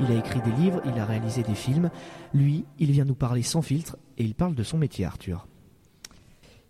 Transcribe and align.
Il 0.00 0.12
a 0.12 0.18
écrit 0.18 0.40
des 0.42 0.52
livres, 0.52 0.80
il 0.84 0.98
a 0.98 1.04
réalisé 1.04 1.42
des 1.42 1.54
films. 1.54 1.90
Lui, 2.32 2.64
il 2.78 2.92
vient 2.92 3.04
nous 3.04 3.16
parler 3.16 3.42
sans 3.42 3.62
filtre 3.62 3.96
et 4.16 4.24
il 4.24 4.34
parle 4.34 4.54
de 4.54 4.62
son 4.62 4.78
métier, 4.78 5.04
Arthur. 5.04 5.48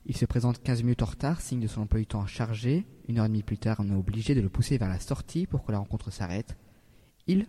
Il 0.07 0.17
se 0.17 0.25
présente 0.25 0.63
15 0.63 0.83
minutes 0.83 1.03
en 1.03 1.07
retard, 1.07 1.43
signe 1.43 1.61
de 1.61 1.67
son 1.67 1.83
emploi 1.83 2.01
du 2.01 2.07
temps 2.07 2.27
chargé. 2.27 2.87
Une 3.07 3.19
heure 3.19 3.27
et 3.27 3.29
demie 3.29 3.43
plus 3.43 3.59
tard, 3.59 3.77
on 3.81 3.91
est 3.91 3.95
obligé 3.95 4.35
de 4.35 4.41
le 4.41 4.49
pousser 4.49 4.79
vers 4.79 4.89
la 4.89 4.99
sortie 4.99 5.47
pour 5.47 5.63
que 5.63 5.73
la 5.73 5.79
rencontre 5.79 6.11
s'arrête. 6.11 6.57
Il, 7.27 7.47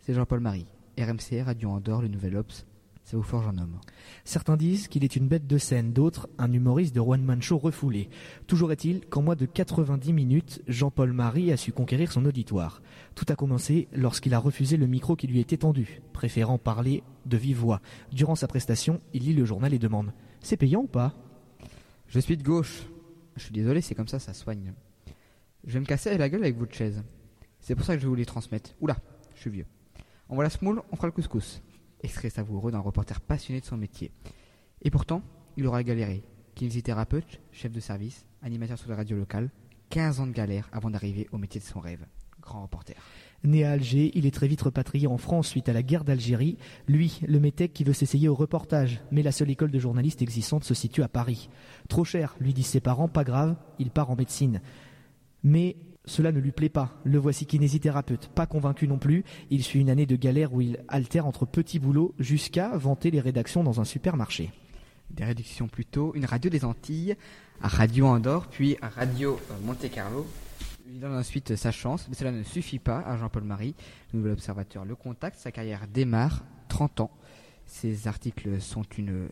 c'est 0.00 0.12
Jean-Paul 0.12 0.40
Marie, 0.40 0.66
RMC, 0.98 1.42
Radio 1.42 1.70
Andorre, 1.70 2.02
le 2.02 2.08
Nouvel 2.08 2.36
Ops. 2.36 2.66
Ça 3.06 3.16
vous 3.16 3.22
forge 3.22 3.46
un 3.46 3.56
homme. 3.58 3.78
Certains 4.24 4.56
disent 4.56 4.88
qu'il 4.88 5.04
est 5.04 5.14
une 5.14 5.28
bête 5.28 5.46
de 5.46 5.58
scène, 5.58 5.92
d'autres 5.92 6.28
un 6.38 6.52
humoriste 6.52 6.92
de 6.92 6.98
one 6.98 7.22
man 7.22 7.40
show 7.40 7.56
refoulé. 7.56 8.08
Toujours 8.48 8.72
est-il 8.72 9.06
qu'en 9.06 9.22
moins 9.22 9.36
de 9.36 9.46
90 9.46 10.12
minutes, 10.12 10.60
Jean-Paul 10.66 11.12
Marie 11.12 11.52
a 11.52 11.56
su 11.56 11.70
conquérir 11.70 12.10
son 12.10 12.24
auditoire. 12.24 12.82
Tout 13.14 13.24
a 13.28 13.36
commencé 13.36 13.86
lorsqu'il 13.92 14.34
a 14.34 14.40
refusé 14.40 14.76
le 14.76 14.88
micro 14.88 15.14
qui 15.14 15.28
lui 15.28 15.38
était 15.38 15.58
tendu, 15.58 16.02
préférant 16.12 16.58
parler 16.58 17.04
de 17.26 17.36
vive 17.36 17.58
voix. 17.58 17.80
Durant 18.10 18.34
sa 18.34 18.48
prestation, 18.48 19.00
il 19.14 19.22
lit 19.22 19.34
le 19.34 19.44
journal 19.44 19.72
et 19.72 19.78
demande 19.78 20.12
C'est 20.40 20.56
payant 20.56 20.80
ou 20.80 20.88
pas? 20.88 21.14
Je 22.08 22.18
suis 22.18 22.36
de 22.36 22.42
gauche. 22.42 22.88
Je 23.36 23.44
suis 23.44 23.52
désolé, 23.52 23.82
c'est 23.82 23.94
comme 23.94 24.08
ça, 24.08 24.18
ça 24.18 24.34
soigne. 24.34 24.72
Je 25.64 25.74
vais 25.74 25.80
me 25.80 25.86
casser 25.86 26.18
la 26.18 26.28
gueule 26.28 26.42
avec 26.42 26.58
votre 26.58 26.74
chaise. 26.74 27.04
C'est 27.60 27.76
pour 27.76 27.84
ça 27.84 27.94
que 27.94 28.00
je 28.00 28.06
vais 28.06 28.10
vous 28.10 28.16
les 28.16 28.26
transmettre. 28.26 28.70
Oula, 28.80 28.96
je 29.36 29.42
suis 29.42 29.50
vieux. 29.50 29.66
On 30.28 30.34
voit 30.34 30.42
la 30.42 30.50
smoule, 30.50 30.82
on 30.90 30.96
fera 30.96 31.06
le 31.06 31.12
couscous 31.12 31.62
extrait 32.02 32.30
savoureux 32.30 32.72
d'un 32.72 32.80
reporter 32.80 33.20
passionné 33.20 33.60
de 33.60 33.66
son 33.66 33.76
métier. 33.76 34.10
Et 34.82 34.90
pourtant, 34.90 35.22
il 35.56 35.66
aura 35.66 35.82
galéré. 35.82 36.22
Kinésithérapeute, 36.54 37.40
chef 37.52 37.72
de 37.72 37.80
service, 37.80 38.24
animateur 38.42 38.78
sur 38.78 38.88
la 38.88 38.96
radio 38.96 39.16
locale, 39.16 39.50
15 39.90 40.20
ans 40.20 40.26
de 40.26 40.32
galère 40.32 40.68
avant 40.72 40.90
d'arriver 40.90 41.28
au 41.32 41.38
métier 41.38 41.60
de 41.60 41.66
son 41.66 41.80
rêve. 41.80 42.06
Grand 42.40 42.62
reporter. 42.62 42.96
Né 43.44 43.64
à 43.64 43.72
Alger, 43.72 44.10
il 44.14 44.26
est 44.26 44.34
très 44.34 44.48
vite 44.48 44.62
repatrié 44.62 45.06
en 45.06 45.18
France 45.18 45.48
suite 45.48 45.68
à 45.68 45.72
la 45.72 45.82
guerre 45.82 46.04
d'Algérie. 46.04 46.56
Lui, 46.88 47.20
le 47.26 47.40
métèque 47.40 47.72
qui 47.72 47.84
veut 47.84 47.92
s'essayer 47.92 48.28
au 48.28 48.34
reportage. 48.34 49.00
Mais 49.10 49.22
la 49.22 49.32
seule 49.32 49.50
école 49.50 49.70
de 49.70 49.78
journalistes 49.78 50.22
existante 50.22 50.64
se 50.64 50.74
situe 50.74 51.02
à 51.02 51.08
Paris. 51.08 51.48
Trop 51.88 52.04
cher, 52.04 52.36
lui 52.40 52.54
disent 52.54 52.66
ses 52.66 52.80
parents, 52.80 53.08
pas 53.08 53.24
grave, 53.24 53.56
il 53.78 53.90
part 53.90 54.10
en 54.10 54.16
médecine. 54.16 54.60
Mais 55.42 55.76
cela 56.06 56.30
ne 56.30 56.38
lui 56.38 56.52
plaît 56.52 56.68
pas. 56.68 56.94
Le 57.04 57.18
voici 57.18 57.46
kinésithérapeute, 57.46 58.28
pas 58.28 58.46
convaincu 58.46 58.86
non 58.86 58.98
plus. 58.98 59.24
Il 59.50 59.64
suit 59.64 59.80
une 59.80 59.90
année 59.90 60.06
de 60.06 60.16
galère 60.16 60.54
où 60.54 60.60
il 60.60 60.78
altère 60.88 61.26
entre 61.26 61.46
petits 61.46 61.80
boulots 61.80 62.14
jusqu'à 62.18 62.76
vanter 62.76 63.10
les 63.10 63.20
rédactions 63.20 63.64
dans 63.64 63.80
un 63.80 63.84
supermarché. 63.84 64.52
Des 65.10 65.24
réductions 65.24 65.68
plutôt, 65.68 66.14
une 66.14 66.24
radio 66.24 66.48
des 66.48 66.64
Antilles, 66.64 67.16
à 67.60 67.68
Radio 67.68 68.06
Andorre, 68.06 68.48
puis 68.48 68.76
à 68.80 68.88
Radio 68.88 69.38
euh, 69.50 69.54
Monte 69.64 69.90
Carlo. 69.90 70.26
Il 70.88 71.00
donne 71.00 71.16
ensuite 71.16 71.56
sa 71.56 71.72
chance, 71.72 72.06
mais 72.08 72.14
cela 72.14 72.30
ne 72.30 72.44
suffit 72.44 72.78
pas 72.78 73.00
à 73.00 73.16
Jean-Paul 73.16 73.42
Marie, 73.42 73.74
nouvel 74.12 74.32
observateur. 74.32 74.84
Le 74.84 74.94
contact, 74.94 75.38
sa 75.38 75.50
carrière 75.50 75.88
démarre, 75.88 76.44
30 76.68 77.00
ans. 77.00 77.10
Ses 77.66 78.06
articles 78.06 78.60
sont 78.60 78.84
une, 78.96 79.28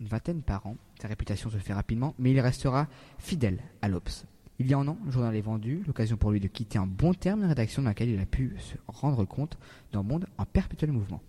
une 0.00 0.06
vingtaine 0.06 0.40
par 0.40 0.66
an. 0.66 0.76
Sa 1.02 1.08
réputation 1.08 1.50
se 1.50 1.58
fait 1.58 1.74
rapidement, 1.74 2.14
mais 2.18 2.30
il 2.30 2.40
restera 2.40 2.88
fidèle 3.18 3.60
à 3.82 3.88
l'Obs. 3.88 4.24
Il 4.58 4.68
y 4.68 4.74
a 4.74 4.78
un 4.78 4.86
an, 4.86 4.98
le 5.04 5.10
journal 5.10 5.34
est 5.34 5.40
vendu, 5.40 5.82
l'occasion 5.86 6.16
pour 6.16 6.30
lui 6.30 6.38
de 6.38 6.46
quitter 6.46 6.78
un 6.78 6.86
bon 6.86 7.12
terme 7.12 7.42
de 7.42 7.46
rédaction 7.46 7.82
dans 7.82 7.88
laquelle 7.88 8.10
il 8.10 8.20
a 8.20 8.26
pu 8.26 8.56
se 8.60 8.76
rendre 8.86 9.24
compte 9.24 9.58
d'un 9.92 10.02
monde 10.02 10.26
en 10.38 10.44
perpétuel 10.44 10.92
mouvement. 10.92 11.20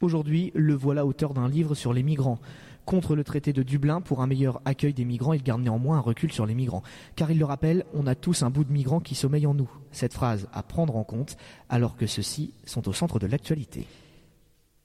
Aujourd'hui, 0.00 0.52
le 0.54 0.74
voilà 0.74 1.04
auteur 1.04 1.34
d'un 1.34 1.48
livre 1.48 1.74
sur 1.74 1.92
les 1.92 2.02
migrants. 2.02 2.38
Contre 2.86 3.14
le 3.14 3.24
traité 3.24 3.52
de 3.52 3.62
Dublin, 3.62 4.00
pour 4.00 4.22
un 4.22 4.26
meilleur 4.26 4.62
accueil 4.64 4.94
des 4.94 5.04
migrants, 5.04 5.32
il 5.32 5.42
garde 5.42 5.60
néanmoins 5.60 5.98
un 5.98 6.00
recul 6.00 6.32
sur 6.32 6.46
les 6.46 6.54
migrants. 6.54 6.82
Car 7.16 7.30
il 7.30 7.38
le 7.38 7.44
rappelle, 7.44 7.84
on 7.92 8.06
a 8.06 8.14
tous 8.14 8.42
un 8.42 8.50
bout 8.50 8.64
de 8.64 8.72
migrant 8.72 9.00
qui 9.00 9.14
sommeille 9.14 9.46
en 9.46 9.54
nous. 9.54 9.70
Cette 9.92 10.14
phrase 10.14 10.48
à 10.52 10.62
prendre 10.62 10.96
en 10.96 11.04
compte, 11.04 11.36
alors 11.68 11.96
que 11.96 12.06
ceux-ci 12.06 12.54
sont 12.64 12.88
au 12.88 12.92
centre 12.92 13.18
de 13.18 13.26
l'actualité. 13.26 13.86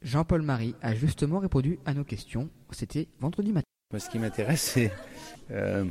Jean-Paul 0.01 0.41
Marie 0.41 0.75
a 0.81 0.93
justement 0.93 1.39
répondu 1.39 1.79
à 1.85 1.93
nos 1.93 2.03
questions. 2.03 2.49
C'était 2.71 3.07
vendredi 3.19 3.53
matin. 3.53 3.65
ce 3.97 4.09
qui 4.09 4.19
m'intéresse, 4.19 4.61
c'est 4.61 4.91
euh, 5.51 5.85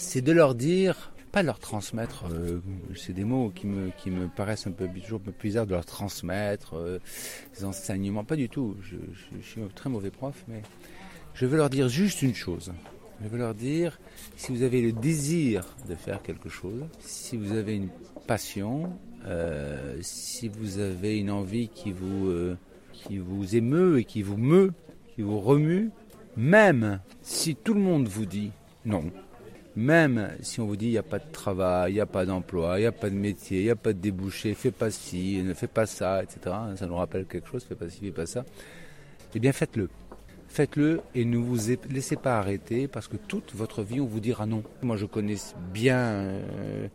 c'est 0.00 0.22
de 0.22 0.32
leur 0.32 0.54
dire, 0.54 1.12
pas 1.30 1.42
leur 1.42 1.58
transmettre, 1.58 2.24
euh, 2.32 2.60
c'est 2.96 3.12
des 3.12 3.24
mots 3.24 3.52
qui 3.54 3.66
me, 3.66 3.90
qui 3.98 4.10
me 4.10 4.28
paraissent 4.28 4.66
un 4.66 4.72
peu, 4.72 4.88
toujours 4.88 5.20
bizarres 5.20 5.66
de 5.66 5.72
leur 5.72 5.84
transmettre, 5.84 6.74
euh, 6.74 6.98
des 7.56 7.64
enseignements, 7.64 8.24
pas 8.24 8.36
du 8.36 8.48
tout. 8.48 8.76
Je, 8.82 8.96
suis 9.42 9.60
un 9.60 9.68
très 9.68 9.90
mauvais 9.90 10.10
prof, 10.10 10.42
mais 10.48 10.62
je 11.34 11.46
veux 11.46 11.56
leur 11.56 11.70
dire 11.70 11.88
juste 11.88 12.22
une 12.22 12.34
chose. 12.34 12.72
Je 13.22 13.28
veux 13.28 13.36
leur 13.36 13.54
dire, 13.54 14.00
si 14.36 14.50
vous 14.50 14.62
avez 14.62 14.80
le 14.80 14.92
désir 14.92 15.66
de 15.88 15.94
faire 15.94 16.22
quelque 16.22 16.48
chose, 16.48 16.82
si 17.00 17.36
vous 17.36 17.52
avez 17.52 17.76
une 17.76 17.90
passion, 18.26 18.90
euh, 19.26 19.98
si 20.00 20.48
vous 20.48 20.78
avez 20.78 21.18
une 21.18 21.30
envie 21.30 21.68
qui 21.68 21.92
vous, 21.92 22.32
qui 22.92 23.18
vous 23.18 23.54
émeut 23.54 23.98
et 23.98 24.04
qui 24.04 24.22
vous 24.22 24.38
meut, 24.38 24.72
qui 25.14 25.20
vous 25.20 25.38
remue, 25.38 25.90
même 26.38 27.00
si 27.20 27.54
tout 27.54 27.74
le 27.74 27.80
monde 27.80 28.08
vous 28.08 28.24
dit 28.24 28.50
non, 28.86 29.04
même 29.76 30.30
si 30.42 30.60
on 30.60 30.66
vous 30.66 30.76
dit 30.76 30.86
il 30.86 30.92
n'y 30.92 30.98
a 30.98 31.02
pas 31.02 31.18
de 31.18 31.30
travail, 31.30 31.92
il 31.92 31.94
n'y 31.94 32.00
a 32.00 32.06
pas 32.06 32.26
d'emploi, 32.26 32.78
il 32.78 32.82
n'y 32.82 32.86
a 32.86 32.92
pas 32.92 33.10
de 33.10 33.14
métier, 33.14 33.60
il 33.60 33.64
n'y 33.64 33.70
a 33.70 33.76
pas 33.76 33.92
de 33.92 33.98
débouché, 33.98 34.54
fais 34.54 34.70
pas 34.70 34.90
ci, 34.90 35.42
ne 35.42 35.54
fais 35.54 35.68
pas 35.68 35.86
ça, 35.86 36.22
etc. 36.22 36.56
Ça 36.76 36.86
nous 36.86 36.96
rappelle 36.96 37.26
quelque 37.26 37.48
chose, 37.48 37.64
fais 37.64 37.74
pas 37.74 37.88
ci, 37.88 38.00
fais 38.00 38.10
pas 38.10 38.26
ça. 38.26 38.44
Eh 39.34 39.38
bien 39.38 39.52
faites-le. 39.52 39.88
Faites-le 40.48 41.00
et 41.14 41.24
ne 41.24 41.36
vous 41.36 41.56
laissez 41.88 42.16
pas 42.16 42.38
arrêter 42.38 42.88
parce 42.88 43.06
que 43.06 43.16
toute 43.16 43.54
votre 43.54 43.82
vie 43.82 44.00
on 44.00 44.06
vous 44.06 44.18
dira 44.18 44.46
non. 44.46 44.64
Moi 44.82 44.96
je 44.96 45.06
connais 45.06 45.36
bien 45.72 45.98
euh, 45.98 46.88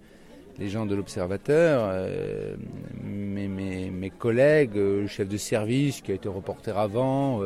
les 0.59 0.68
gens 0.68 0.85
de 0.85 0.94
l'Observateur, 0.94 1.84
euh, 1.85 2.58
mes, 3.02 3.47
mes, 3.47 4.09
collègues, 4.09 4.75
euh, 4.75 5.02
le 5.03 5.08
chef 5.08 5.30
de 5.30 5.38
service 5.38 6.02
qui 6.02 6.12
a 6.12 6.16
été 6.16 6.28
reporter 6.28 6.78
avant. 6.78 7.41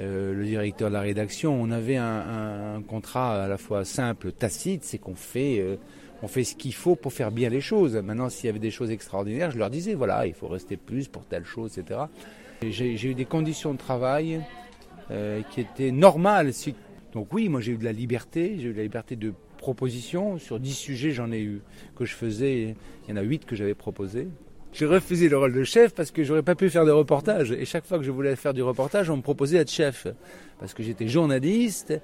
Euh, 0.00 0.34
le 0.34 0.44
directeur 0.44 0.88
de 0.88 0.94
la 0.94 1.00
rédaction, 1.00 1.54
on 1.60 1.70
avait 1.70 1.96
un, 1.96 2.82
contrat 2.86 3.44
à 3.44 3.48
la 3.48 3.58
fois 3.58 3.84
simple, 3.84 4.32
tacite, 4.32 4.82
c'est 4.84 4.98
qu'on 4.98 5.14
fait, 5.14 5.60
euh, 5.60 5.76
fait 6.26 6.44
ce 6.44 6.56
qu'il 6.56 6.74
faut 6.74 6.96
pour 6.96 7.12
faire 7.12 7.30
bien 7.30 7.48
les 7.48 7.60
choses. 7.60 7.96
Maintenant, 7.96 8.28
s'il 8.28 8.46
y 8.46 8.48
avait 8.48 8.58
des 8.58 8.70
choses 8.70 8.90
extraordinaires, 8.90 9.50
je 9.50 9.58
leur 9.58 9.70
disais, 9.70 9.94
voilà, 9.94 10.26
il 10.26 10.34
faut 10.34 10.48
rester 10.48 10.76
plus 10.76 11.06
pour 11.06 11.24
telle 11.26 11.44
chose, 11.44 11.78
etc. 11.78 12.00
J'ai 12.62 13.06
eu 13.06 13.14
des 13.14 13.24
conditions 13.24 13.72
de 13.72 13.78
travail 13.78 14.40
euh, 15.10 15.42
qui 15.50 15.60
étaient 15.60 15.90
normales. 15.90 16.52
Donc 17.12 17.32
oui, 17.32 17.48
moi 17.48 17.60
j'ai 17.60 17.72
eu 17.72 17.76
de 17.76 17.84
la 17.84 17.92
liberté, 17.92 18.56
j'ai 18.58 18.68
eu 18.68 18.72
de 18.72 18.78
la 18.78 18.82
liberté 18.82 19.16
de 19.16 19.32
proposition. 19.58 20.38
Sur 20.38 20.58
dix 20.58 20.74
sujets, 20.74 21.12
j'en 21.12 21.30
ai 21.30 21.40
eu 21.40 21.62
que 21.94 22.04
je 22.04 22.14
faisais, 22.14 22.74
il 23.06 23.10
y 23.10 23.12
en 23.12 23.16
a 23.16 23.22
huit 23.22 23.44
que 23.44 23.54
j'avais 23.54 23.74
proposés. 23.74 24.28
J'ai 24.74 24.86
refusé 24.86 25.28
le 25.28 25.38
rôle 25.38 25.52
de 25.52 25.62
chef 25.62 25.94
parce 25.94 26.10
que 26.10 26.24
j'aurais 26.24 26.42
pas 26.42 26.56
pu 26.56 26.68
faire 26.68 26.84
de 26.84 26.90
reportage. 26.90 27.52
Et 27.52 27.64
chaque 27.64 27.86
fois 27.86 27.96
que 27.96 28.02
je 28.02 28.10
voulais 28.10 28.34
faire 28.34 28.52
du 28.52 28.62
reportage, 28.62 29.08
on 29.08 29.16
me 29.16 29.22
proposait 29.22 29.58
d'être 29.58 29.70
chef. 29.70 30.08
Parce 30.58 30.74
que 30.74 30.82
j'étais 30.82 31.06
journaliste 31.06 31.94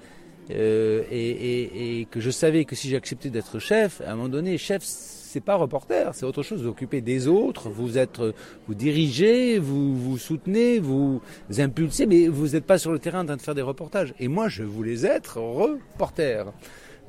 euh, 0.52 1.02
et, 1.10 2.06
que 2.12 2.20
je 2.20 2.30
savais 2.30 2.64
que 2.64 2.76
si 2.76 2.88
j'acceptais 2.88 3.28
d'être 3.28 3.58
chef, 3.58 4.00
à 4.02 4.12
un 4.12 4.14
moment 4.14 4.28
donné, 4.28 4.56
chef, 4.56 4.84
c'est 4.84 5.40
pas 5.40 5.56
reporter, 5.56 6.14
c'est 6.14 6.24
autre 6.24 6.44
chose. 6.44 6.62
Vous 6.62 6.68
occupez 6.68 7.00
des 7.00 7.26
autres, 7.26 7.70
vous 7.70 7.98
êtes, 7.98 8.20
vous 8.68 8.74
dirigez, 8.76 9.58
vous 9.58 9.96
vous 9.96 10.16
soutenez, 10.16 10.78
vous 10.78 11.20
impulsez, 11.58 12.06
mais 12.06 12.28
vous 12.28 12.50
n'êtes 12.50 12.66
pas 12.66 12.78
sur 12.78 12.92
le 12.92 13.00
terrain 13.00 13.22
en 13.22 13.26
train 13.26 13.36
de 13.36 13.42
faire 13.42 13.56
des 13.56 13.62
reportages. 13.62 14.14
Et 14.20 14.28
moi, 14.28 14.48
je 14.48 14.62
voulais 14.62 15.04
être 15.04 15.38
reporter. 15.38 16.46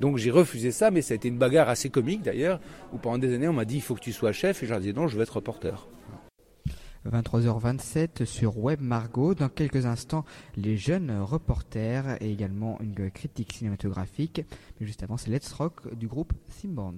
Donc 0.01 0.17
j'ai 0.17 0.31
refusé 0.31 0.71
ça, 0.71 0.89
mais 0.89 1.03
ça 1.03 1.13
a 1.13 1.15
été 1.15 1.27
une 1.27 1.37
bagarre 1.37 1.69
assez 1.69 1.91
comique 1.91 2.23
d'ailleurs, 2.23 2.59
où 2.91 2.97
pendant 2.97 3.19
des 3.19 3.35
années 3.35 3.47
on 3.47 3.53
m'a 3.53 3.65
dit 3.65 3.75
il 3.75 3.81
faut 3.81 3.93
que 3.93 4.01
tu 4.01 4.11
sois 4.11 4.31
chef, 4.31 4.63
et 4.63 4.65
je 4.65 4.73
disais 4.73 4.93
non, 4.93 5.07
je 5.07 5.15
veux 5.15 5.21
être 5.21 5.35
reporter. 5.35 5.87
23h27 7.07 8.25
sur 8.25 8.57
Web 8.57 8.81
Margot. 8.81 9.35
Dans 9.35 9.49
quelques 9.49 9.85
instants, 9.85 10.25
les 10.55 10.75
jeunes 10.75 11.11
reporters 11.21 12.17
et 12.19 12.31
également 12.31 12.79
une 12.81 13.11
critique 13.11 13.53
cinématographique. 13.53 14.43
Mais 14.79 14.87
juste 14.87 15.03
avant, 15.03 15.17
c'est 15.17 15.29
Let's 15.29 15.51
Rock 15.53 15.95
du 15.95 16.07
groupe 16.07 16.33
Simband. 16.49 16.93